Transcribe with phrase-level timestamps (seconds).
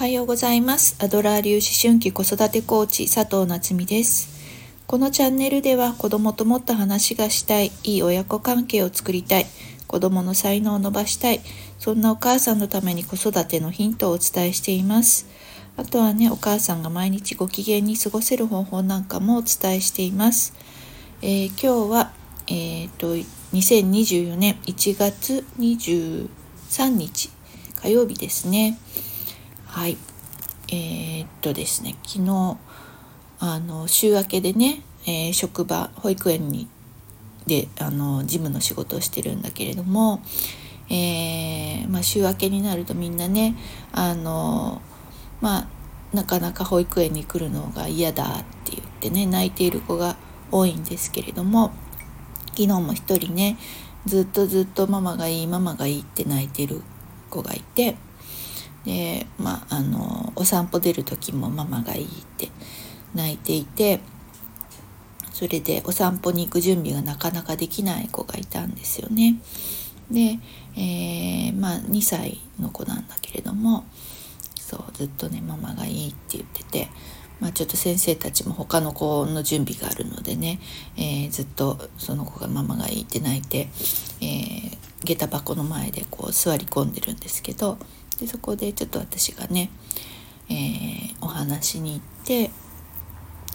[0.00, 0.96] はようございます。
[0.98, 4.30] アドラー流思春期子育てコーチ佐藤夏実です。
[4.86, 9.46] このチャンネルでは子供ともっと話がしたいいい親子関係を作りたい
[9.86, 11.40] 子供の才能を伸ばしたい
[11.78, 15.26] そんなお母さんのために子育てのヒントをお伝えしています。
[15.76, 20.54] あとはねお母さんが毎日ご機嫌に過ごせる方法なんかもお伝えしています、
[21.20, 22.12] えー、今日は
[22.46, 23.16] えっ、ー、と
[23.52, 27.28] 2024年1月23日
[27.82, 28.78] 火曜日ですね。
[29.70, 29.96] はい。
[30.72, 32.58] えー、っとですね昨日
[33.38, 36.68] あの週明けでね、えー、職場保育園に
[37.46, 40.22] であの事務の仕事をしてるんだけれども、
[40.88, 43.54] えー、まあ、週明けになるとみんなね
[43.92, 44.82] あの
[45.40, 45.68] まあ
[46.12, 50.16] なかなか保育園に来るのが嫌だって言ってね泣いている子が
[50.50, 51.72] 多いんですけれども
[52.48, 53.56] 昨日も一人ね
[54.04, 56.82] ずっとずっとママがいいママがいいって泣いてる
[57.30, 57.96] 子がいて
[58.84, 59.26] で
[59.80, 62.48] あのお散歩出る時もママがいいって
[63.14, 64.00] 泣いていて
[65.32, 69.40] それでお散歩に行く準備がなかなかできない子がいたんですよね。
[70.10, 70.38] で、
[70.76, 73.86] えー、まあ2歳の子なんだけれども
[74.56, 76.88] そうずっとねママがいいって言ってて
[77.40, 80.60] まあ、ちょっと先生たちも他の子の準備があるのでね、
[80.98, 83.70] えー、ずっとその子がママがいいって泣いて、
[84.20, 87.78] えー、下駄箱の前でこう座り込んでるんですけど
[88.20, 89.70] でそこでちょっと私がね、
[90.50, 92.50] えー、お話しに行って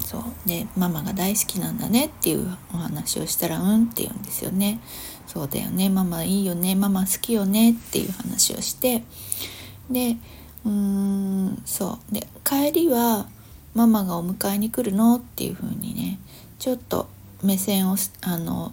[0.00, 4.80] そうでママが大好きなんだねっていうお話をしたら「うん」って言うんですよね。
[5.26, 9.02] そうだよねママいいよねママ好きよねっていう話をして
[9.90, 10.16] で
[10.64, 13.26] うーんそうで帰りは
[13.74, 15.16] ママがお迎えに来るの？
[15.16, 16.18] っていう風にね
[16.58, 17.08] ちょっと
[17.42, 18.72] 目線をあの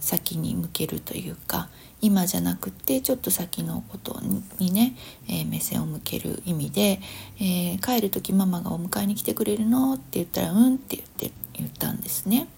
[0.00, 1.68] 先に向けるというか
[2.02, 4.20] 今じゃなくってちょっと先のこと
[4.58, 4.94] にね、
[5.28, 7.00] えー、目線を向ける意味で、
[7.38, 12.48] えー、帰る時ママがお迎えに来てくれるのって言ったら「うん」って言って言ったんですね。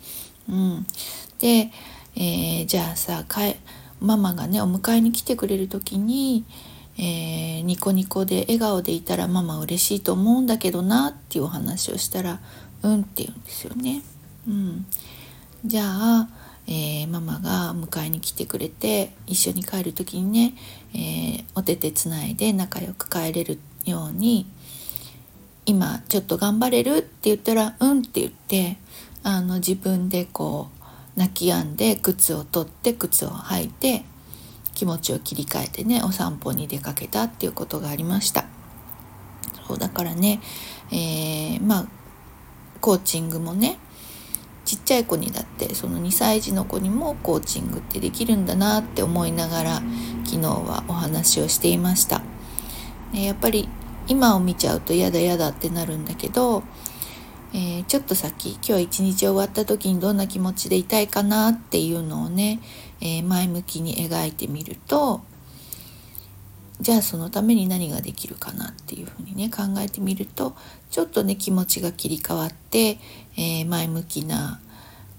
[0.48, 0.86] うん、
[1.38, 1.70] で、
[2.16, 3.24] えー、じゃあさ
[4.00, 6.44] ママがねお迎えに来てくれる時に
[6.96, 12.40] え、ニコニコで笑顔でいたらママ嬉しいと思うんだけどなっていうお話をしたら
[12.82, 14.02] 「うん」って言うんですよね。
[14.46, 14.86] うん、
[15.64, 16.28] じゃあ、
[16.66, 20.54] えー、ママが迎えに来てくれて一緒に帰る時にね、
[20.94, 24.46] えー、お手手つないで仲良く帰れるように
[25.66, 28.78] 「今ちょっと頑張れる?」って言ったら「うん」って言って
[29.22, 30.68] あの自分でこ
[31.16, 34.04] う泣き止んで靴を取って靴を履いて
[34.74, 38.46] 気持ちを切り替えてねお散歩に出かけたっていうことがありました
[39.66, 40.40] そうだからね、
[40.90, 41.86] えー、まあ
[42.80, 43.78] コーチングもね
[44.74, 49.82] ちっちゃい子にだってその2歳児の子にもコーチングってできるんだなって思いながら
[50.24, 52.22] 昨日はお話をしていました、
[53.12, 53.68] やっぱり
[54.08, 56.64] 今を見ちゃうと嫌だ嫌だってなるんだけど、
[57.52, 62.58] えー、ちょっと先今日一日終わった時にどんな気持ちでいたいかなっていうのをね、
[63.00, 65.22] えー、前向きに描いてみると
[66.80, 70.56] じゃあそのために何ができるかなっていうふうにね考えてみると
[70.90, 72.98] ちょっとね気持ちが切り替わって、
[73.36, 74.60] えー、前向きな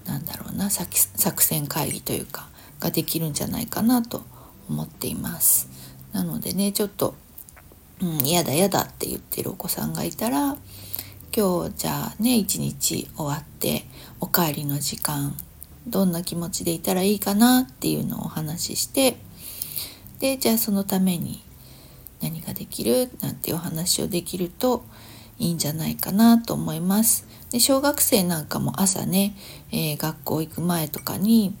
[0.06, 2.48] なんだろうな作戦会議というか
[2.80, 4.22] ができるんじゃないかなと
[4.68, 5.68] 思っています。
[6.12, 7.14] なのでねちょっと
[8.00, 10.56] 「うん、嫌だ嫌だ」って言ってるお子さんがいたら
[11.36, 13.84] 今日じゃあね一日終わって
[14.20, 15.36] お帰りの時間
[15.86, 19.18] どんな気持ちでいたらいいかなっていうのをお話しして
[20.18, 21.42] でじゃあそのために
[22.22, 23.10] 何ができる？
[23.20, 24.82] なんてお話をできると
[25.38, 27.26] いいんじゃないかなと思います。
[27.50, 29.36] で小学生なんかも朝ね、
[29.70, 31.54] えー、学校行く前とかに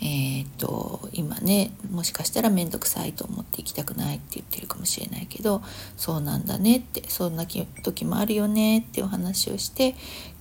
[0.00, 5.62] えー、っと今ねもしかしたら面倒くさいと思って行きたくないって言ってるかもしれないけど
[5.96, 9.94] そうなんだねってそんな時もあるよねってお話をして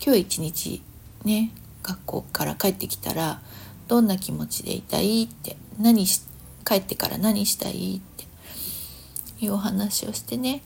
[0.04, 0.82] 今日一日
[1.26, 1.52] ね
[1.84, 3.40] 学校から帰ってきたら
[3.88, 6.22] どんな気持ちでいたいって何し
[6.66, 10.64] 帰ってから何したいっていうお話をしてね、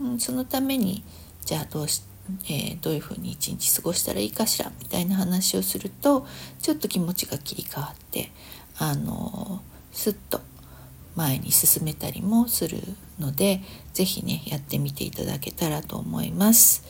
[0.00, 1.04] うん、そのために
[1.48, 2.02] じゃあどうし、
[2.44, 6.26] えー、どういうふうに一日過ごしたらいいかしらみたいな話をすると
[6.60, 8.30] ちょっと気持ちが切り替わって
[8.76, 10.42] あのすっと
[11.16, 12.76] 前に進めたりもする
[13.18, 13.62] ので
[13.94, 16.84] 是非ねやってみていただけたらと思います。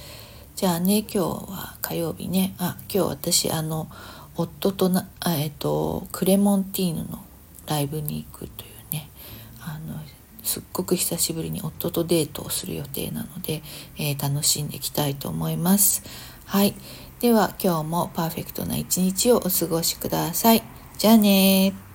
[0.56, 3.86] じゃあね今日は火曜日ねあ今日私あの
[4.34, 7.24] 夫とな、えっと、クレモンティーヌの
[7.68, 8.67] ライブに行くという
[10.48, 13.62] すっごく久しぶりに夫とデートをする予定なので、
[13.98, 16.02] えー、楽しんでいきたいと思います。
[16.46, 16.74] はい。
[17.20, 20.62] では今日もパーフェクトな一日をお過ごしください。
[20.96, 21.87] じゃあね